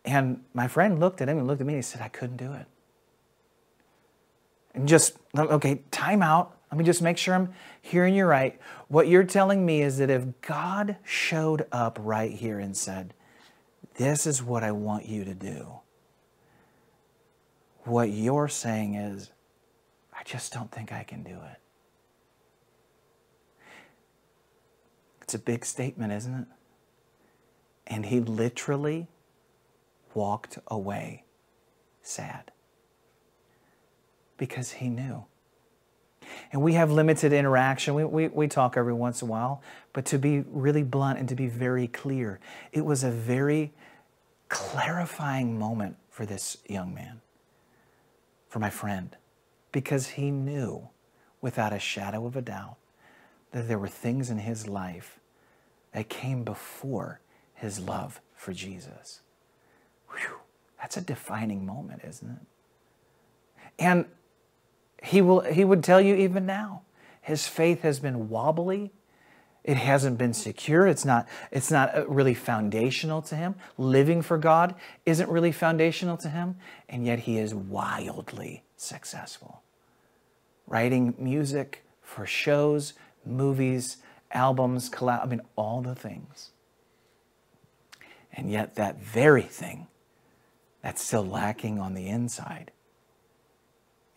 [0.04, 2.38] And my friend looked at him and looked at me and he said i couldn't
[2.38, 2.66] do it.
[4.74, 8.60] And just okay time out let me just make sure I'm hearing you right.
[8.90, 13.14] What you're telling me is that if God showed up right here and said,
[13.96, 15.80] This is what I want you to do,
[17.84, 19.32] what you're saying is,
[20.14, 21.60] I just don't think I can do it.
[25.22, 26.48] It's a big statement, isn't it?
[27.86, 29.08] And he literally
[30.14, 31.24] walked away
[32.02, 32.52] sad
[34.38, 35.26] because he knew.
[36.52, 37.94] And we have limited interaction.
[37.94, 39.62] We, we, we talk every once in a while.
[39.94, 42.40] But to be really blunt and to be very clear,
[42.72, 43.74] it was a very
[44.50, 47.22] clarifying moment for this young man,
[48.50, 49.16] for my friend,
[49.72, 50.90] because he knew
[51.42, 52.78] without a shadow of a doubt
[53.52, 55.20] that there were things in his life
[55.94, 57.22] that came before
[57.54, 59.22] his love for Jesus.
[60.10, 60.38] Whew,
[60.80, 62.48] that's a defining moment, isn't it?
[63.80, 64.06] And
[65.04, 66.82] he, will, he would tell you even now.
[67.22, 68.92] His faith has been wobbly.
[69.64, 70.88] It hasn't been secure.
[70.88, 73.56] It's not, it's not uh, really foundational to him.
[73.78, 74.76] Living for God
[75.06, 76.56] isn't really foundational to him.
[76.88, 79.62] And yet he is wildly successful.
[80.68, 82.94] Writing music for shows,
[83.26, 83.98] movies,
[84.32, 86.52] albums, collab, I mean, all the things.
[88.32, 89.88] And yet that very thing
[90.82, 92.72] that's still lacking on the inside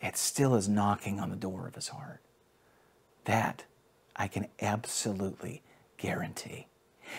[0.01, 2.21] it still is knocking on the door of his heart.
[3.25, 3.65] That
[4.17, 5.63] I can absolutely
[5.99, 6.67] guarantee.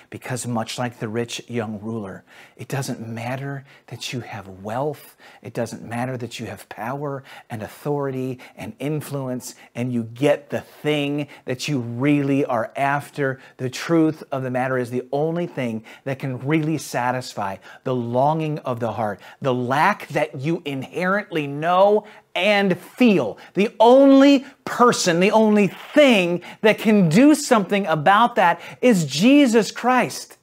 [0.09, 2.23] Because much like the rich young ruler,
[2.55, 7.61] it doesn't matter that you have wealth, it doesn't matter that you have power and
[7.61, 13.39] authority and influence and you get the thing that you really are after.
[13.57, 18.59] The truth of the matter is the only thing that can really satisfy the longing
[18.59, 22.05] of the heart, the lack that you inherently know
[22.35, 23.37] and feel.
[23.53, 30.37] The only person, the only thing that can do something about that is Jesus Christ.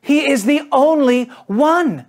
[0.00, 2.06] He is the only one.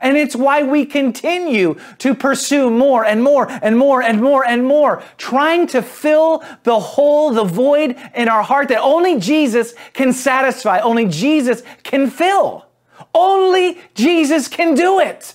[0.00, 4.64] And it's why we continue to pursue more and more and more and more and
[4.64, 10.12] more, trying to fill the hole, the void in our heart that only Jesus can
[10.14, 12.66] satisfy, only Jesus can fill.
[13.14, 15.34] Only Jesus can do it.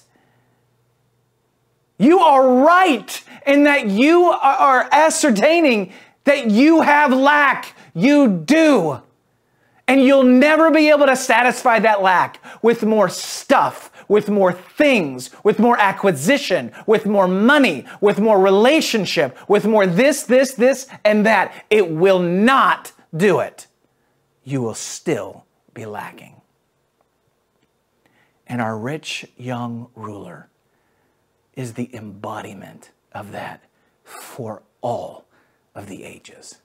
[1.97, 5.93] You are right in that you are ascertaining
[6.25, 7.75] that you have lack.
[7.93, 9.01] You do.
[9.87, 15.31] And you'll never be able to satisfy that lack with more stuff, with more things,
[15.43, 21.25] with more acquisition, with more money, with more relationship, with more this, this, this, and
[21.25, 21.65] that.
[21.69, 23.67] It will not do it.
[24.43, 26.41] You will still be lacking.
[28.45, 30.49] And our rich young ruler
[31.57, 33.65] is the embodiment of that
[34.05, 35.25] for all
[35.75, 36.59] of the ages.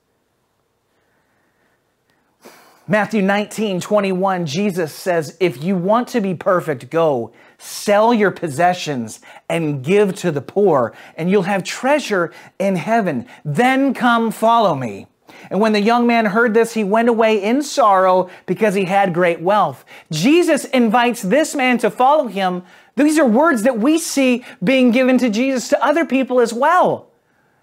[2.87, 9.21] Matthew 19, 21, Jesus says, If you want to be perfect, go sell your possessions
[9.49, 13.27] and give to the poor, and you'll have treasure in heaven.
[13.45, 15.07] Then come follow me.
[15.51, 19.15] And when the young man heard this, he went away in sorrow because he had
[19.15, 19.85] great wealth.
[20.11, 22.63] Jesus invites this man to follow him.
[22.97, 27.09] These are words that we see being given to Jesus to other people as well.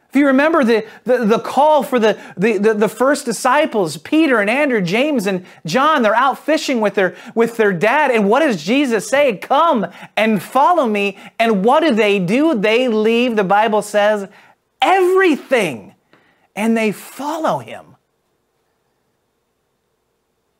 [0.09, 4.39] If you remember the, the, the call for the, the, the, the, first disciples, Peter
[4.39, 8.09] and Andrew, James and John, they're out fishing with their, with their dad.
[8.09, 9.37] And what does Jesus say?
[9.37, 9.85] Come
[10.17, 11.15] and follow me.
[11.37, 12.55] And what do they do?
[12.55, 14.27] They leave, the Bible says,
[14.81, 15.93] everything
[16.55, 17.95] and they follow him.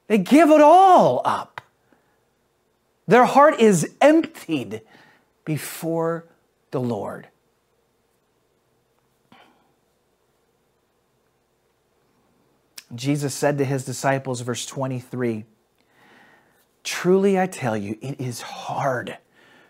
[0.07, 1.58] They give it all up.
[3.09, 4.81] Their heart is emptied
[5.43, 6.25] before
[6.69, 7.27] the Lord.
[12.93, 15.45] Jesus said to his disciples, verse 23,
[16.83, 19.17] Truly I tell you, it is hard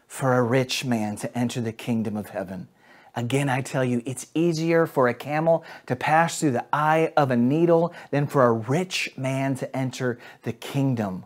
[0.06, 2.68] for a rich man to enter the kingdom of heaven.
[3.16, 7.32] Again, I tell you, it's easier for a camel to pass through the eye of
[7.32, 11.24] a needle than for a rich man to enter the kingdom.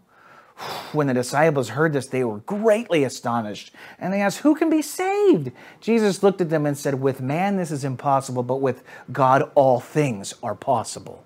[0.91, 3.73] When the disciples heard this, they were greatly astonished.
[3.99, 5.51] And they asked, Who can be saved?
[5.81, 9.79] Jesus looked at them and said, With man this is impossible, but with God all
[9.79, 11.25] things are possible.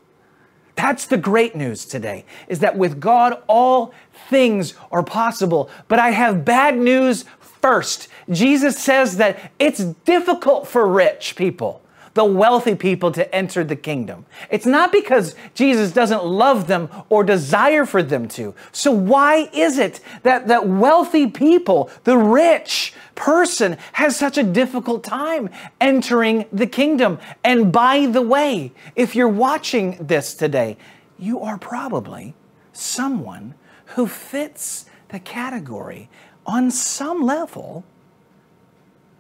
[0.75, 3.93] That's the great news today, is that with God all
[4.29, 5.69] things are possible.
[5.87, 8.07] But I have bad news first.
[8.29, 11.81] Jesus says that it's difficult for rich people,
[12.17, 14.25] the wealthy people, to enter the kingdom.
[14.49, 18.55] It's not because Jesus doesn't love them or desire for them to.
[18.71, 25.03] So, why is it that, that wealthy people, the rich person, has such a difficult
[25.03, 25.49] time
[25.79, 27.19] entering the kingdom?
[27.43, 30.75] And by the way, if you're watching this today,
[31.19, 32.33] you are probably
[32.73, 33.53] someone
[33.95, 36.09] who fits the category
[36.47, 37.83] on some level,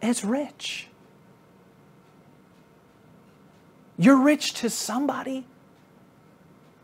[0.01, 0.87] as rich.
[3.97, 5.45] You're rich to somebody.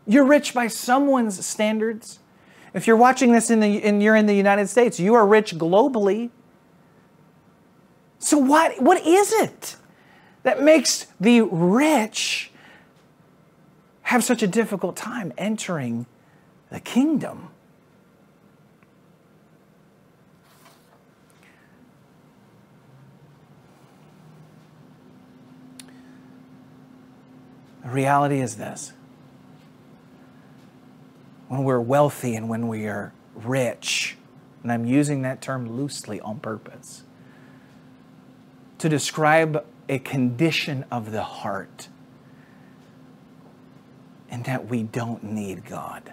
[0.06, 2.18] You're rich by someone's standards.
[2.74, 5.54] If you're watching this in the, and you're in the United States, you are rich
[5.54, 6.30] globally.
[8.18, 9.76] So what, what is it
[10.42, 12.50] that makes the rich
[14.02, 16.06] have such a difficult time entering
[16.70, 17.50] the kingdom?
[27.84, 28.92] The reality is this
[31.48, 34.16] when we're wealthy and when we are rich,
[34.62, 37.02] and I'm using that term loosely on purpose,
[38.78, 41.88] to describe a condition of the heart,
[44.30, 46.12] and that we don't need God.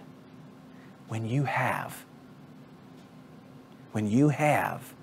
[1.07, 2.03] When you have,
[3.93, 4.93] when you have,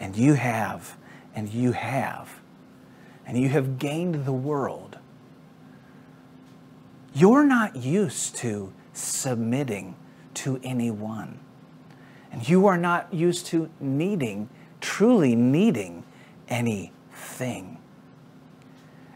[0.00, 0.96] and you have,
[1.34, 2.40] and you have,
[3.24, 4.95] and you have gained the world,
[7.16, 9.96] you're not used to submitting
[10.34, 11.40] to anyone.
[12.30, 14.50] And you are not used to needing,
[14.82, 16.04] truly needing
[16.46, 17.78] anything.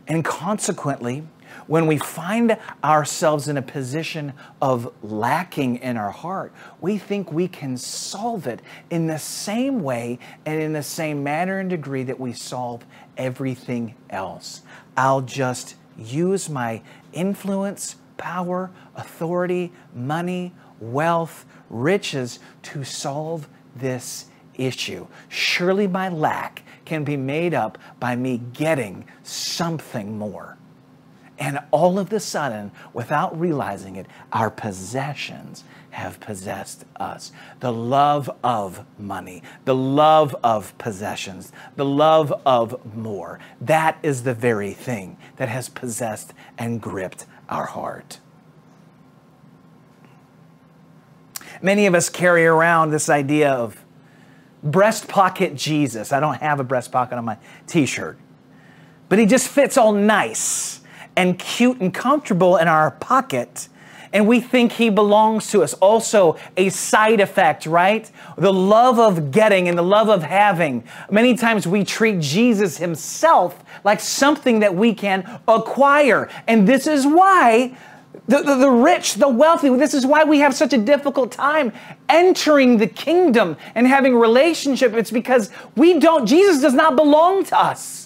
[0.08, 1.26] And consequently,
[1.66, 4.32] when we find ourselves in a position
[4.62, 10.18] of lacking in our heart, we think we can solve it in the same way
[10.46, 12.86] and in the same manner and degree that we solve
[13.18, 14.62] everything else.
[14.96, 16.82] I'll just use my
[17.12, 25.06] influence, power, authority, money, wealth, riches to solve this issue.
[25.28, 30.56] Surely my lack can be made up by me getting something more.
[31.38, 37.32] And all of a sudden, without realizing it, our possessions have possessed us.
[37.60, 43.38] The love of money, the love of possessions, the love of more.
[43.60, 48.20] That is the very thing that has possessed and gripped our heart.
[51.62, 53.84] Many of us carry around this idea of
[54.62, 56.12] breast pocket Jesus.
[56.12, 57.36] I don't have a breast pocket on my
[57.66, 58.18] t shirt,
[59.08, 60.80] but he just fits all nice
[61.16, 63.68] and cute and comfortable in our pocket.
[64.12, 65.74] And we think he belongs to us.
[65.74, 68.10] Also, a side effect, right?
[68.36, 70.84] The love of getting and the love of having.
[71.10, 76.28] Many times we treat Jesus himself like something that we can acquire.
[76.48, 77.76] And this is why
[78.26, 79.68] the, the, the, rich, the wealthy.
[79.76, 81.72] This is why we have such a difficult time
[82.08, 84.92] entering the kingdom and having relationship.
[84.94, 87.99] It's because we don't, Jesus does not belong to us.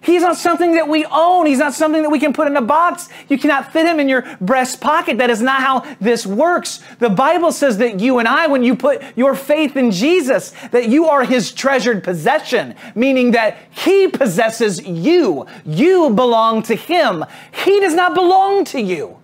[0.00, 1.46] He's not something that we own.
[1.46, 3.08] He's not something that we can put in a box.
[3.28, 5.18] You cannot fit him in your breast pocket.
[5.18, 6.80] That is not how this works.
[7.00, 10.88] The Bible says that you and I, when you put your faith in Jesus, that
[10.88, 15.46] you are his treasured possession, meaning that he possesses you.
[15.66, 17.24] You belong to him.
[17.64, 19.18] He does not belong to you.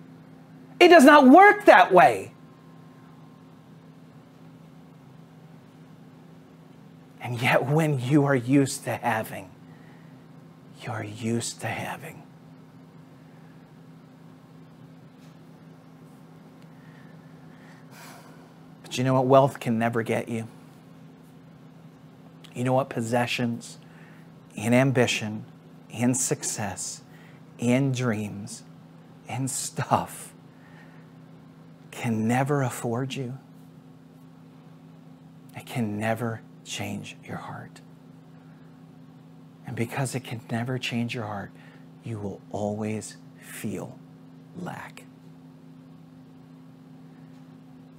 [0.79, 2.33] It does not work that way.
[7.21, 9.49] And yet, when you are used to having,
[10.85, 12.21] you're used to having.
[18.81, 20.47] But you know what wealth can never get you?
[22.53, 23.77] You know what possessions
[24.55, 25.45] and ambition
[25.91, 27.01] and success
[27.59, 28.63] and dreams
[29.27, 30.33] and stuff
[31.91, 33.37] can never afford you?
[35.55, 37.81] It can never change your heart.
[39.65, 41.51] And because it can never change your heart,
[42.03, 43.97] you will always feel
[44.55, 45.03] lack.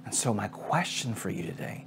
[0.05, 1.85] And so, my question for you today,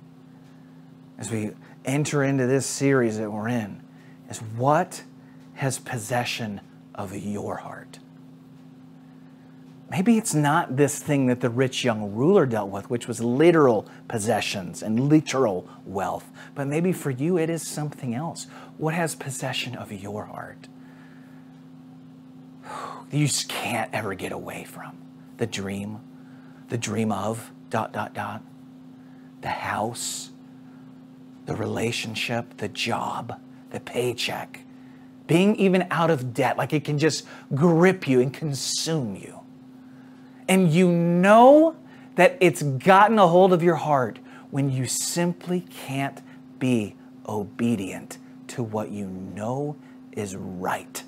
[1.18, 1.52] as we
[1.86, 3.82] enter into this series that we're in,
[4.28, 5.02] is what
[5.54, 6.60] has possession
[6.94, 7.89] of your heart?
[9.90, 13.88] Maybe it's not this thing that the rich young ruler dealt with, which was literal
[14.06, 16.30] possessions and literal wealth.
[16.54, 18.46] But maybe for you, it is something else.
[18.78, 20.68] What has possession of your heart?
[23.12, 24.96] You just can't ever get away from
[25.38, 25.98] the dream,
[26.68, 28.40] the dream of, dot, dot, dot,
[29.40, 30.30] the house,
[31.46, 34.60] the relationship, the job, the paycheck,
[35.26, 39.39] being even out of debt, like it can just grip you and consume you
[40.50, 41.76] and you know
[42.16, 44.18] that it's gotten a hold of your heart
[44.50, 46.20] when you simply can't
[46.58, 46.96] be
[47.26, 49.76] obedient to what you know
[50.12, 51.04] is right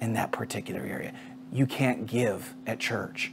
[0.00, 1.12] in that particular area.
[1.52, 3.32] You can't give at church.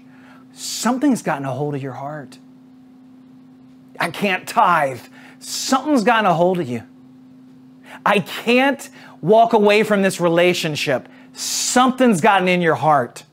[0.51, 2.37] Something's gotten a hold of your heart.
[4.01, 4.99] I can't tithe.
[5.39, 6.83] Something's gotten a hold of you.
[8.05, 8.89] I can't
[9.21, 11.07] walk away from this relationship.
[11.31, 13.23] Something's gotten in your heart.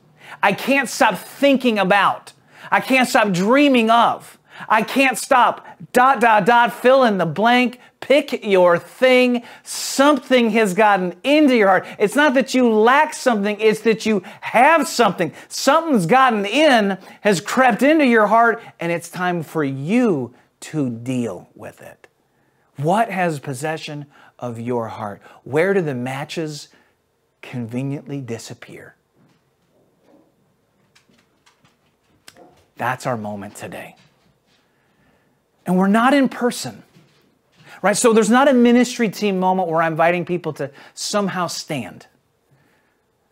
[0.41, 2.33] I can't stop thinking about.
[2.71, 4.37] I can't stop dreaming of.
[4.67, 5.65] I can't stop.
[5.93, 7.79] Dot, dot, dot, fill in the blank.
[7.99, 9.43] Pick your thing.
[9.63, 11.85] Something has gotten into your heart.
[11.97, 15.33] It's not that you lack something, it's that you have something.
[15.47, 21.49] Something's gotten in, has crept into your heart, and it's time for you to deal
[21.55, 22.07] with it.
[22.77, 24.05] What has possession
[24.37, 25.21] of your heart?
[25.43, 26.69] Where do the matches
[27.41, 28.95] conveniently disappear?
[32.79, 33.97] That's our moment today.
[35.65, 36.81] And we're not in person,
[37.81, 37.95] right?
[37.95, 42.07] So there's not a ministry team moment where I'm inviting people to somehow stand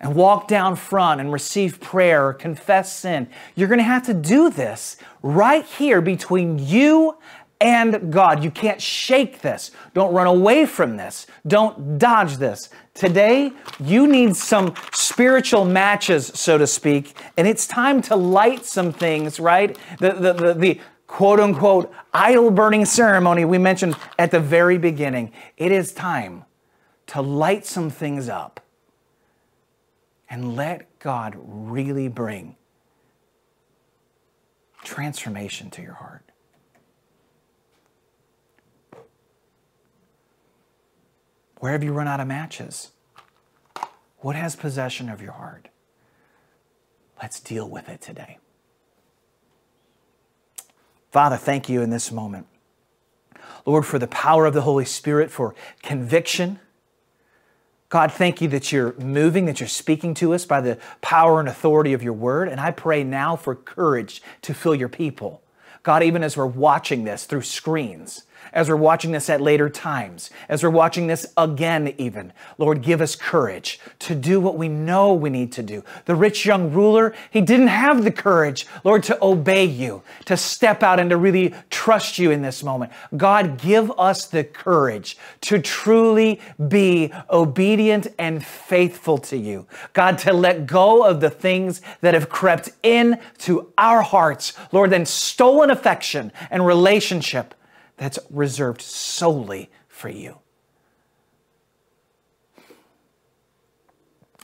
[0.02, 3.30] and walk down front and receive prayer or confess sin.
[3.56, 7.18] You're going to have to do this right here between you
[7.60, 8.43] and God.
[8.43, 9.72] You can't shake this.
[9.93, 11.28] Don't run away from this.
[11.45, 12.70] Don't dodge this.
[12.93, 18.91] Today, you need some spiritual matches, so to speak, and it's time to light some
[18.91, 19.78] things, right?
[19.99, 25.32] The, the, the, the quote unquote idol burning ceremony we mentioned at the very beginning.
[25.58, 26.45] It is time
[27.08, 28.60] to light some things up
[30.30, 32.55] and let God really bring
[34.84, 36.27] transformation to your heart.
[41.60, 42.91] Where have you run out of matches?
[44.20, 45.70] What has possession of your heart?
[47.22, 48.38] Let's deal with it today.
[51.12, 52.47] Father, thank you in this moment.
[53.66, 56.60] Lord, for the power of the Holy Spirit, for conviction.
[57.89, 61.49] God, thank you that you're moving, that you're speaking to us by the power and
[61.49, 62.49] authority of your word.
[62.49, 65.41] And I pray now for courage to fill your people.
[65.84, 68.24] God, even as we're watching this through screens,
[68.54, 72.34] as we're watching this at later times, as we're watching this again, even.
[72.58, 75.84] Lord, give us courage to do what we know we need to do.
[76.06, 80.84] The rich young ruler, he didn't have the courage, Lord, to obey you, to step
[80.84, 82.91] out and to really trust you in this moment.
[83.16, 89.68] God, give us the courage to truly be obedient and faithful to you.
[89.93, 95.06] God, to let go of the things that have crept into our hearts, Lord, then
[95.06, 97.54] stolen affection and relationship
[97.98, 100.39] that's reserved solely for you.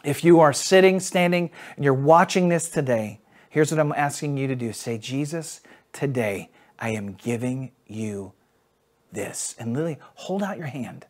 [0.03, 4.47] If you are sitting, standing, and you're watching this today, here's what I'm asking you
[4.47, 5.61] to do say, Jesus,
[5.93, 8.33] today I am giving you
[9.11, 9.55] this.
[9.57, 11.05] And Lily, hold out your hand.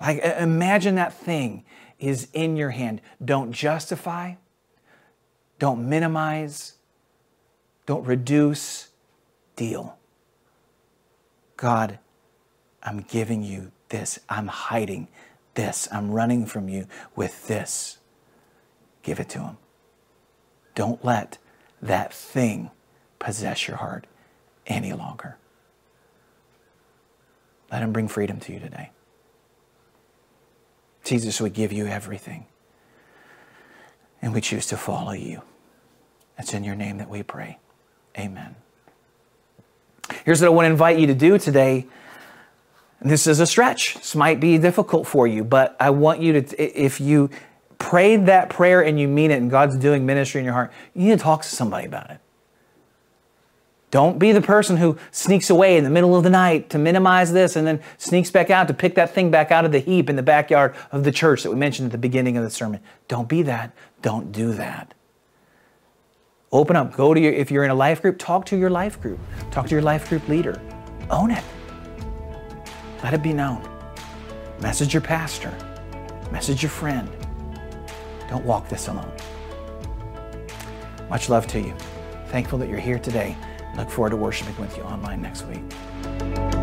[0.00, 1.64] Like, imagine that thing
[1.98, 3.00] is in your hand.
[3.24, 4.34] Don't justify,
[5.58, 6.74] don't minimize,
[7.86, 8.88] don't reduce,
[9.56, 9.96] deal.
[11.62, 12.00] God,
[12.82, 14.18] I'm giving you this.
[14.28, 15.06] I'm hiding
[15.54, 15.86] this.
[15.92, 17.98] I'm running from you with this.
[19.04, 19.56] Give it to Him.
[20.74, 21.38] Don't let
[21.80, 22.72] that thing
[23.20, 24.08] possess your heart
[24.66, 25.36] any longer.
[27.70, 28.90] Let Him bring freedom to you today.
[31.04, 32.46] Jesus, we give you everything.
[34.20, 35.42] And we choose to follow you.
[36.36, 37.60] It's in your name that we pray.
[38.18, 38.56] Amen.
[40.24, 41.86] Here's what I want to invite you to do today.
[43.00, 43.94] This is a stretch.
[43.94, 47.30] This might be difficult for you, but I want you to, if you
[47.78, 51.08] prayed that prayer and you mean it and God's doing ministry in your heart, you
[51.08, 52.18] need to talk to somebody about it.
[53.90, 57.32] Don't be the person who sneaks away in the middle of the night to minimize
[57.32, 60.08] this and then sneaks back out to pick that thing back out of the heap
[60.08, 62.80] in the backyard of the church that we mentioned at the beginning of the sermon.
[63.06, 63.72] Don't be that.
[64.00, 64.94] Don't do that.
[66.52, 66.94] Open up.
[66.94, 69.18] Go to your, if you're in a life group, talk to your life group.
[69.50, 70.60] Talk to your life group leader.
[71.10, 71.44] Own it.
[73.02, 73.66] Let it be known.
[74.60, 75.52] Message your pastor.
[76.30, 77.10] Message your friend.
[78.28, 79.12] Don't walk this alone.
[81.08, 81.74] Much love to you.
[82.28, 83.36] Thankful that you're here today.
[83.76, 86.61] Look forward to worshiping with you online next week.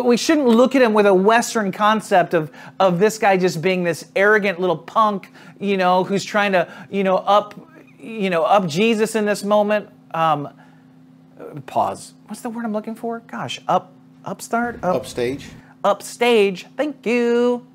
[0.00, 3.84] We shouldn't look at him with a Western concept of, of this guy just being
[3.84, 5.30] this arrogant little punk,
[5.60, 7.54] you know, who's trying to, you know, up,
[7.98, 9.90] you know, up Jesus in this moment.
[10.14, 10.48] Um,
[11.66, 12.14] pause.
[12.26, 13.20] What's the word I'm looking for?
[13.20, 13.92] Gosh, up,
[14.24, 15.50] upstart, up, Upstage.
[15.84, 16.66] upstage.
[16.76, 17.66] Thank you.